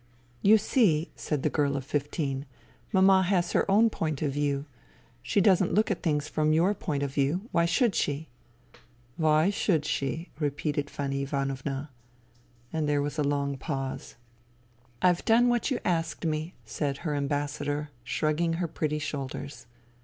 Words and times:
'*" 0.15 0.27
You 0.51 0.57
see," 0.57 1.11
said 1.15 1.43
the 1.43 1.49
girl 1.51 1.77
of 1.77 1.85
fifteen," 1.85 2.47
Mama 2.91 3.21
has 3.21 3.51
her 3.51 3.69
own 3.69 3.91
point 3.91 4.23
of 4.23 4.31
view. 4.33 4.65
She 5.21 5.39
doesn't 5.41 5.75
look 5.75 5.91
at 5.91 6.01
things 6.01 6.27
from 6.27 6.53
your 6.53 6.73
point 6.73 7.03
of 7.03 7.13
view. 7.13 7.47
Why 7.51 7.65
should 7.65 7.93
she?"" 7.93 8.27
Why 9.25 9.51
should 9.51 9.85
she..." 9.85 10.29
repeated 10.39 10.89
Fanny 10.89 11.21
Ivanovna. 11.21 11.91
And 12.73 12.89
there 12.89 13.03
was 13.03 13.19
a 13.19 13.23
long 13.23 13.57
pause." 13.57 14.15
I've 15.03 15.23
done 15.23 15.49
what 15.49 15.69
you 15.69 15.79
asked 15.85 16.25
me," 16.25 16.55
said 16.65 16.97
her 17.05 17.13
ambas 17.13 17.59
sador, 17.59 17.89
shrugging 18.03 18.53
her 18.53 18.67
pretty 18.67 18.97
shoulders. 18.97 19.67